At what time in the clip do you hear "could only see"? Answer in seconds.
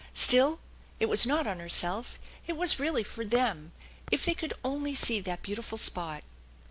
4.33-5.19